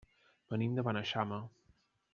Venim 0.53 0.79
de 0.79 0.85
Beneixama. 0.89 1.41